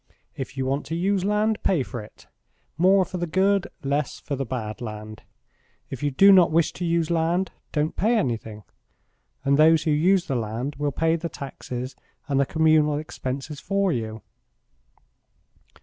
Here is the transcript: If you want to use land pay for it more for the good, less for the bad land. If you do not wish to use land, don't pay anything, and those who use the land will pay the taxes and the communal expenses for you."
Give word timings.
If 0.35 0.57
you 0.57 0.65
want 0.65 0.87
to 0.87 0.95
use 0.95 1.23
land 1.23 1.61
pay 1.61 1.83
for 1.83 2.01
it 2.01 2.25
more 2.75 3.05
for 3.05 3.17
the 3.19 3.27
good, 3.27 3.67
less 3.83 4.19
for 4.19 4.35
the 4.35 4.47
bad 4.47 4.81
land. 4.81 5.21
If 5.91 6.01
you 6.01 6.09
do 6.09 6.31
not 6.31 6.49
wish 6.51 6.73
to 6.73 6.85
use 6.85 7.11
land, 7.11 7.51
don't 7.71 7.95
pay 7.95 8.17
anything, 8.17 8.63
and 9.45 9.57
those 9.59 9.83
who 9.83 9.91
use 9.91 10.25
the 10.25 10.33
land 10.35 10.75
will 10.77 10.91
pay 10.91 11.17
the 11.17 11.29
taxes 11.29 11.95
and 12.27 12.39
the 12.39 12.47
communal 12.47 12.97
expenses 12.97 13.59
for 13.59 13.91
you." 13.91 14.23